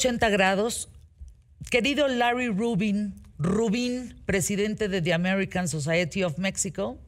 180 0.00 0.30
grados. 0.30 0.88
Querido 1.70 2.08
Larry 2.08 2.48
Rubin, 2.48 3.22
Rubin, 3.38 4.22
presidente 4.24 4.88
de 4.88 5.02
The 5.02 5.12
American 5.12 5.68
Society 5.68 6.22
of 6.22 6.38
Mexico, 6.38 6.98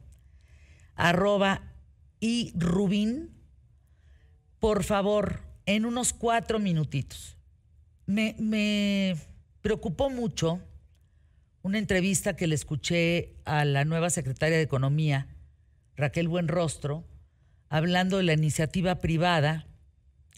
arroba 0.95 1.73
y 2.19 2.53
Rubin, 2.55 3.31
por 4.59 4.83
favor, 4.83 5.41
en 5.65 5.85
unos 5.85 6.13
cuatro 6.13 6.59
minutitos. 6.59 7.35
Me, 8.05 8.35
me 8.37 9.17
preocupó 9.61 10.11
mucho 10.11 10.61
una 11.63 11.79
entrevista 11.79 12.35
que 12.35 12.45
le 12.45 12.53
escuché 12.53 13.33
a 13.43 13.65
la 13.65 13.85
nueva 13.85 14.11
secretaria 14.11 14.57
de 14.57 14.63
Economía, 14.63 15.27
Raquel 15.95 16.27
Buenrostro, 16.27 17.05
hablando 17.69 18.17
de 18.17 18.23
la 18.23 18.33
iniciativa 18.33 18.99
privada, 18.99 19.65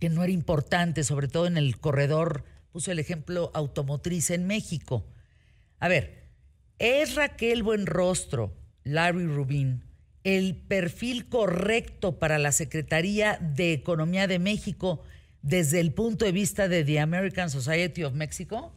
que 0.05 0.09
no 0.11 0.23
era 0.23 0.31
importante, 0.31 1.03
sobre 1.03 1.27
todo 1.27 1.47
en 1.47 1.57
el 1.57 1.79
corredor, 1.79 2.43
puso 2.71 2.91
el 2.91 2.99
ejemplo 2.99 3.49
automotriz 3.55 4.29
en 4.29 4.45
México. 4.45 5.03
A 5.79 5.87
ver, 5.87 6.29
¿es 6.77 7.15
Raquel 7.15 7.63
Buenrostro, 7.63 8.53
Larry 8.83 9.25
Rubin, 9.25 9.81
el 10.23 10.57
perfil 10.57 11.27
correcto 11.27 12.19
para 12.19 12.37
la 12.37 12.51
Secretaría 12.51 13.39
de 13.41 13.73
Economía 13.73 14.27
de 14.27 14.37
México 14.37 15.01
desde 15.41 15.79
el 15.79 15.91
punto 15.91 16.25
de 16.25 16.33
vista 16.33 16.67
de 16.67 16.83
The 16.83 16.99
American 16.99 17.49
Society 17.49 18.03
of 18.03 18.13
Mexico? 18.13 18.75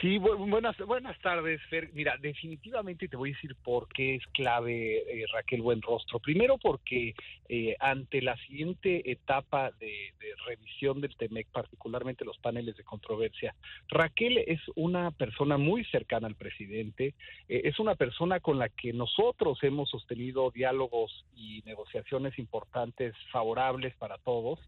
Sí, 0.00 0.18
buenas, 0.18 0.76
buenas 0.86 1.18
tardes, 1.22 1.60
Fer. 1.68 1.90
Mira, 1.92 2.16
definitivamente 2.18 3.08
te 3.08 3.16
voy 3.16 3.30
a 3.30 3.34
decir 3.34 3.56
por 3.64 3.88
qué 3.88 4.14
es 4.14 4.26
clave 4.28 4.98
eh, 4.98 5.26
Raquel 5.32 5.60
Buenrostro. 5.60 6.20
Primero 6.20 6.56
porque 6.56 7.16
eh, 7.48 7.74
ante 7.80 8.22
la 8.22 8.36
siguiente 8.36 9.10
etapa 9.10 9.72
de, 9.80 10.12
revisión 10.46 11.00
del 11.00 11.16
TEMEC, 11.16 11.48
particularmente 11.48 12.24
los 12.24 12.38
paneles 12.38 12.76
de 12.76 12.84
controversia, 12.84 13.56
Raquel 13.88 14.38
es 14.38 14.60
una 14.76 15.10
persona 15.10 15.58
muy 15.58 15.84
cercana 15.86 16.28
al 16.28 16.36
presidente, 16.36 17.14
eh, 17.48 17.62
es 17.64 17.80
una 17.80 17.96
persona 17.96 18.38
con 18.38 18.56
la 18.56 18.68
que 18.68 18.92
nosotros 18.92 19.58
hemos 19.64 19.90
sostenido 19.90 20.52
diálogos 20.52 21.26
y 21.34 21.62
negociaciones 21.66 22.38
importantes 22.38 23.16
favorables 23.32 23.96
para 23.96 24.16
todos 24.18 24.60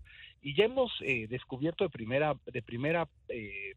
y 0.42 0.56
ya 0.56 0.64
hemos 0.64 0.90
descubierto 1.28 1.84
de 1.84 1.90
primera 1.90 2.34
de 2.46 2.62
primera 2.62 3.06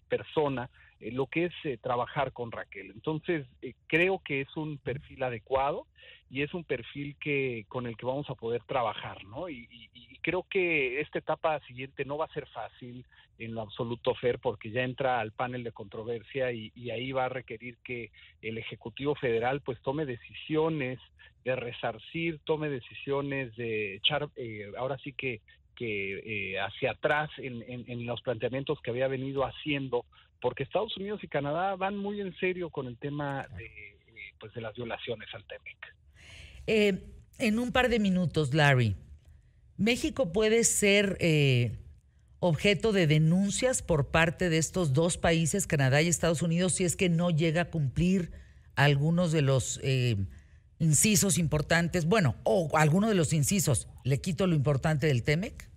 persona 0.07 0.69
eh, 1.03 1.11
lo 1.11 1.27
que 1.27 1.45
es 1.45 1.53
eh, 1.65 1.77
trabajar 1.77 2.31
con 2.31 2.51
Raquel. 2.51 2.91
Entonces, 2.91 3.45
eh, 3.61 3.73
creo 3.87 4.21
que 4.23 4.41
es 4.41 4.55
un 4.55 4.77
perfil 4.77 5.23
adecuado 5.23 5.85
y 6.29 6.43
es 6.43 6.53
un 6.53 6.63
perfil 6.63 7.17
que 7.19 7.65
con 7.67 7.87
el 7.87 7.97
que 7.97 8.05
vamos 8.05 8.29
a 8.29 8.35
poder 8.35 8.63
trabajar, 8.63 9.23
¿no? 9.25 9.49
Y, 9.49 9.67
creo 10.21 10.45
que 10.49 11.01
esta 11.01 11.19
etapa 11.19 11.59
siguiente 11.67 12.05
no 12.05 12.17
va 12.17 12.25
a 12.25 12.33
ser 12.33 12.47
fácil 12.47 13.05
en 13.39 13.53
lo 13.53 13.59
absoluto, 13.59 14.15
Fer, 14.15 14.39
porque 14.39 14.71
ya 14.71 14.81
entra 14.81 15.19
al 15.19 15.33
panel 15.33 15.65
de 15.65 15.73
controversia 15.73 16.53
y, 16.53 16.71
ahí 16.91 17.11
va 17.11 17.25
a 17.25 17.29
requerir 17.29 17.77
que 17.83 18.09
el 18.41 18.57
Ejecutivo 18.57 19.15
Federal 19.15 19.59
pues 19.59 19.81
tome 19.81 20.05
decisiones 20.05 20.97
de 21.43 21.57
resarcir, 21.57 22.39
tome 22.45 22.69
decisiones 22.69 23.53
de 23.57 23.95
echar, 23.95 24.29
ahora 24.77 24.97
sí 24.99 25.11
que 25.11 25.41
que 25.75 26.57
hacia 26.59 26.91
atrás 26.91 27.29
en, 27.37 27.63
en, 27.67 28.05
los 28.05 28.21
planteamientos 28.21 28.79
que 28.81 28.91
había 28.91 29.07
venido 29.07 29.43
haciendo 29.43 30.05
porque 30.43 30.63
Estados 30.63 30.95
Unidos 30.97 31.23
y 31.23 31.29
Canadá 31.29 31.75
van 31.77 31.95
muy 31.95 32.19
en 32.19 32.35
serio 32.37 32.69
con 32.69 32.87
el 32.87 32.97
tema 32.97 33.47
de, 33.55 33.65
eh, 33.65 34.33
pues 34.41 34.53
de 34.53 34.59
las 34.59 34.75
violaciones 34.75 35.29
al 35.33 35.45
TEMEC. 35.45 35.95
Eh, 36.67 37.03
en 37.39 37.59
un 37.59 37.71
par 37.71 37.87
de 37.87 37.99
minutos, 37.99 38.53
Larry, 38.53 38.95
¿México 39.77 40.33
puede 40.33 40.65
ser 40.65 41.15
eh, 41.21 41.77
objeto 42.39 42.91
de 42.91 43.07
denuncias 43.07 43.81
por 43.81 44.11
parte 44.11 44.49
de 44.49 44.57
estos 44.57 44.91
dos 44.91 45.17
países, 45.17 45.65
Canadá 45.65 46.01
y 46.01 46.09
Estados 46.09 46.41
Unidos, 46.41 46.73
si 46.73 46.83
es 46.83 46.97
que 46.97 47.07
no 47.07 47.29
llega 47.29 47.61
a 47.61 47.69
cumplir 47.71 48.33
algunos 48.75 49.31
de 49.31 49.43
los 49.43 49.79
incisos 50.83 51.37
importantes? 51.37 52.05
Bueno, 52.05 52.35
o 52.43 52.69
alguno 52.75 53.07
de 53.09 53.15
los 53.15 53.33
incisos, 53.33 53.87
¿le 54.03 54.21
quito 54.21 54.45
lo 54.45 54.55
importante 54.55 55.07
del 55.07 55.23
TEMEC? 55.23 55.69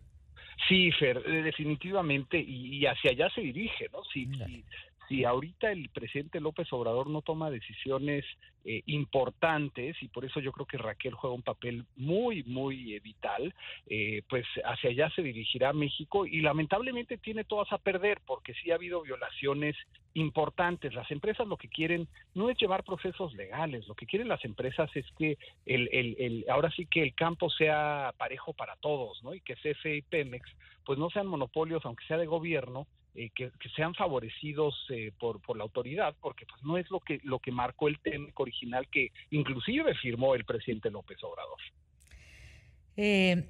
Sí, 0.69 0.91
Fer, 0.93 1.23
eh, 1.25 1.43
definitivamente, 1.43 2.39
y, 2.39 2.85
hacia 2.87 3.13
allá 3.13 3.31
se 3.31 3.41
dirige, 3.41 3.89
¿no? 3.93 4.03
Si, 4.13 4.27
si, 4.27 4.65
ahorita 5.25 5.71
el 5.71 5.89
presidente 5.91 6.41
López 6.41 6.73
Obrador 6.73 7.09
no 7.09 7.23
toma 7.23 7.51
decisiones 7.51 8.25
eh, 8.65 8.83
importantes, 8.87 9.97
y 10.03 10.09
por 10.09 10.25
eso 10.25 10.41
yo 10.41 10.53
creo 10.53 10.67
que 10.67 10.79
Raquel 10.79 11.15
juega 11.15 11.35
un 11.35 11.43
papel 11.43 11.85
muy, 11.97 12.43
muy 12.45 12.95
eh, 12.95 13.01
vital, 13.01 13.55
pues 14.29 14.45
hacia 14.65 14.91
allá 14.91 15.11
se 15.11 15.23
dirigirá 15.23 15.73
México 15.73 16.27
y 16.27 16.41
lamentablemente 16.41 17.19
tiene 17.19 17.45
todas 17.45 17.73
a 17.73 17.79
perder, 17.79 18.21
porque 18.27 18.55
sí 18.55 18.71
ha 18.71 18.75
habido 18.75 19.03
violaciones 19.03 19.77
importantes. 20.15 20.95
Las 20.95 21.11
empresas 21.11 21.47
lo 21.47 21.57
que 21.57 21.69
quieren 21.69 22.09
no 22.35 22.51
es 22.51 22.59
llevar 22.59 22.85
procesos 22.85 23.35
legales, 23.35 23.87
lo 23.87 23.95
que 23.95 24.07
quieren 24.07 24.29
las 24.29 24.45
empresas 24.45 24.91
es 24.97 25.05
que 25.19 25.37
el, 25.67 26.45
ahora 26.49 26.71
sí 26.71 26.87
que 26.87 27.03
el 27.03 27.15
campo 27.15 27.51
sea 27.51 28.13
parejo 28.17 28.53
para 28.55 28.77
todos, 28.77 29.23
¿no? 29.23 29.35
Y 29.35 29.41
que 29.41 29.57
CFE 29.57 29.97
y 29.97 30.03
Pemex 30.03 30.49
pues 30.87 30.99
no 30.99 31.11
sean 31.11 31.27
monopolios, 31.27 31.85
aunque 31.85 32.07
sea 32.07 32.17
de 32.17 32.27
gobierno, 32.27 32.87
eh, 33.17 33.31
que, 33.35 33.51
sean 33.75 33.95
favorecidos 33.95 34.75
eh, 34.91 35.13
por, 35.19 35.41
por 35.41 35.57
la 35.57 35.65
autoridad, 35.65 36.15
porque 36.21 36.45
pues 36.47 36.63
no 36.63 36.77
es 36.77 36.91
lo 36.91 37.01
que, 37.01 37.21
lo 37.25 37.39
que 37.39 37.51
marcó 37.51 37.89
el 37.89 37.99
TEMEC 38.01 38.39
original 38.39 38.87
que 38.91 39.11
inclusive 39.31 39.95
firmó 39.95 40.35
el 40.35 40.45
presidente 40.45 40.91
López 40.91 41.19
Obrador. 41.25 41.59
Eh, 42.97 43.45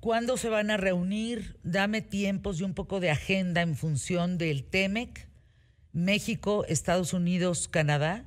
¿Cuándo 0.00 0.36
se 0.36 0.48
van 0.48 0.70
a 0.70 0.76
reunir? 0.76 1.58
Dame 1.62 2.00
tiempos 2.00 2.60
y 2.60 2.64
un 2.64 2.74
poco 2.74 3.00
de 3.00 3.10
agenda 3.10 3.60
en 3.62 3.76
función 3.76 4.38
del 4.38 4.64
TEMEC 4.64 5.28
México, 5.92 6.64
Estados 6.66 7.12
Unidos, 7.12 7.68
Canadá? 7.68 8.24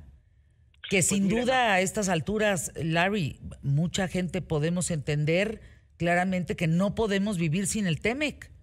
Que 0.90 0.98
pues 0.98 1.08
sin 1.08 1.28
duda 1.28 1.72
a 1.72 1.80
estas 1.80 2.08
alturas, 2.08 2.72
Larry, 2.76 3.40
mucha 3.62 4.06
gente 4.06 4.42
podemos 4.42 4.90
entender 4.90 5.60
claramente 5.96 6.56
que 6.56 6.66
no 6.66 6.94
podemos 6.94 7.38
vivir 7.38 7.66
sin 7.66 7.86
el 7.86 8.00
TEMEC. 8.00 8.53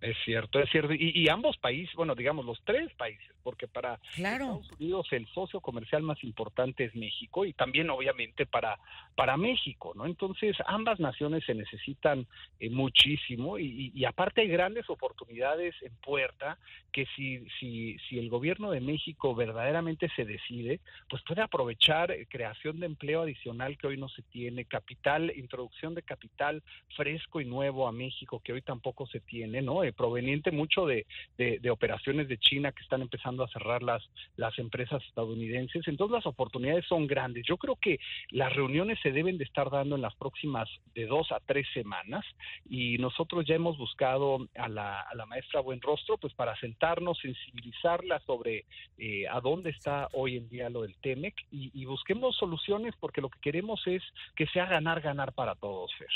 Es 0.00 0.16
cierto, 0.24 0.60
es 0.60 0.70
cierto. 0.70 0.92
Y, 0.94 1.28
ambos 1.28 1.56
países, 1.56 1.94
bueno, 1.94 2.14
digamos 2.14 2.46
los 2.46 2.60
tres 2.64 2.92
países, 2.94 3.26
porque 3.42 3.68
para 3.68 3.98
Estados 4.16 4.70
Unidos 4.78 5.06
el 5.12 5.26
socio 5.28 5.60
comercial 5.60 6.02
más 6.02 6.22
importante 6.24 6.84
es 6.84 6.94
México 6.94 7.44
y 7.44 7.52
también 7.52 7.90
obviamente 7.90 8.46
para, 8.46 8.78
para 9.14 9.36
México, 9.36 9.92
¿no? 9.94 10.06
Entonces 10.06 10.56
ambas 10.66 11.00
naciones 11.00 11.44
se 11.44 11.54
necesitan 11.54 12.26
eh, 12.60 12.70
muchísimo 12.70 13.58
y, 13.58 14.04
aparte 14.04 14.40
hay 14.40 14.48
grandes 14.48 14.88
oportunidades 14.88 15.74
en 15.82 15.94
puerta 15.96 16.58
que 16.92 17.06
si, 17.14 17.46
si, 17.58 17.98
si 18.08 18.18
el 18.18 18.30
gobierno 18.30 18.70
de 18.70 18.80
México 18.80 19.34
verdaderamente 19.34 20.08
se 20.16 20.24
decide, 20.24 20.80
pues 21.10 21.22
puede 21.22 21.42
aprovechar 21.42 22.10
eh, 22.10 22.26
creación 22.28 22.80
de 22.80 22.86
empleo 22.86 23.22
adicional 23.22 23.76
que 23.76 23.88
hoy 23.88 23.96
no 23.96 24.08
se 24.08 24.22
tiene, 24.22 24.64
capital, 24.64 25.32
introducción 25.36 25.94
de 25.94 26.02
capital 26.02 26.62
fresco 26.96 27.40
y 27.40 27.44
nuevo 27.44 27.86
a 27.86 27.92
México 27.92 28.40
que 28.42 28.52
hoy 28.52 28.62
tampoco 28.62 29.06
se 29.06 29.20
tiene, 29.20 29.62
¿no? 29.62 29.84
Eh, 29.84 29.92
proveniente 29.92 30.50
mucho 30.50 30.86
de, 30.86 31.06
de, 31.36 31.70
operaciones 31.70 32.28
de 32.28 32.38
China 32.38 32.72
que 32.72 32.82
están 32.82 33.02
a 33.44 33.48
cerrar 33.48 33.82
las, 33.82 34.02
las 34.36 34.58
empresas 34.58 35.02
estadounidenses. 35.08 35.86
Entonces 35.86 36.14
las 36.14 36.26
oportunidades 36.26 36.84
son 36.86 37.06
grandes. 37.06 37.44
Yo 37.46 37.56
creo 37.56 37.76
que 37.76 37.98
las 38.30 38.54
reuniones 38.54 38.98
se 39.02 39.12
deben 39.12 39.38
de 39.38 39.44
estar 39.44 39.70
dando 39.70 39.96
en 39.96 40.02
las 40.02 40.14
próximas 40.16 40.68
de 40.94 41.06
dos 41.06 41.30
a 41.32 41.40
tres 41.40 41.66
semanas 41.74 42.24
y 42.68 42.98
nosotros 42.98 43.44
ya 43.46 43.54
hemos 43.54 43.76
buscado 43.78 44.48
a 44.56 44.68
la, 44.68 45.00
a 45.00 45.14
la 45.14 45.26
maestra 45.26 45.60
Buenrostro 45.60 46.18
pues 46.18 46.34
para 46.34 46.58
sentarnos, 46.60 47.18
sensibilizarla 47.18 48.20
sobre 48.20 48.64
eh, 48.98 49.26
a 49.28 49.40
dónde 49.40 49.70
está 49.70 50.08
hoy 50.12 50.36
en 50.36 50.48
día 50.48 50.70
lo 50.70 50.82
del 50.82 50.96
TEMEC 50.96 51.34
y, 51.50 51.70
y 51.74 51.84
busquemos 51.84 52.36
soluciones 52.36 52.94
porque 53.00 53.20
lo 53.20 53.30
que 53.30 53.40
queremos 53.40 53.80
es 53.86 54.02
que 54.36 54.46
sea 54.46 54.66
ganar, 54.66 55.00
ganar 55.00 55.32
para 55.32 55.54
todos, 55.54 55.90
Fer. 55.96 56.08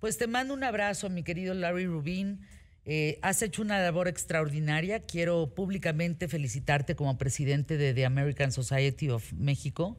Pues 0.00 0.16
te 0.16 0.26
mando 0.26 0.54
un 0.54 0.64
abrazo, 0.64 1.10
mi 1.10 1.22
querido 1.22 1.52
Larry 1.52 1.86
Rubin. 1.86 2.40
Eh, 2.84 3.18
has 3.22 3.42
hecho 3.42 3.62
una 3.62 3.78
labor 3.78 4.08
extraordinaria. 4.08 5.00
Quiero 5.00 5.54
públicamente 5.54 6.28
felicitarte 6.28 6.96
como 6.96 7.18
presidente 7.18 7.76
de 7.76 7.94
The 7.94 8.06
American 8.06 8.52
Society 8.52 9.10
of 9.10 9.32
México. 9.34 9.96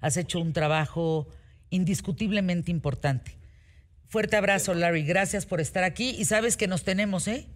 Has 0.00 0.16
hecho 0.16 0.38
un 0.38 0.52
trabajo 0.52 1.28
indiscutiblemente 1.70 2.70
importante. 2.70 3.36
Fuerte 4.08 4.36
abrazo, 4.36 4.74
Larry. 4.74 5.04
Gracias 5.04 5.46
por 5.46 5.60
estar 5.60 5.84
aquí 5.84 6.10
y 6.10 6.24
sabes 6.24 6.56
que 6.56 6.66
nos 6.66 6.84
tenemos, 6.84 7.28
¿eh? 7.28 7.46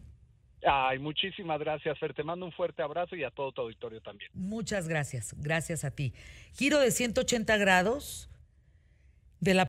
Ay, 0.66 0.98
muchísimas 0.98 1.60
gracias, 1.60 1.98
Fer. 1.98 2.14
Te 2.14 2.22
mando 2.22 2.46
un 2.46 2.52
fuerte 2.52 2.82
abrazo 2.82 3.16
y 3.16 3.24
a 3.24 3.30
todo 3.30 3.52
tu 3.52 3.62
auditorio 3.62 4.00
también. 4.00 4.30
Muchas 4.34 4.88
gracias. 4.88 5.34
Gracias 5.38 5.84
a 5.84 5.90
ti. 5.90 6.14
Giro 6.54 6.78
de 6.78 6.90
180 6.90 7.56
grados 7.58 8.30
de 9.40 9.54
la 9.54 9.62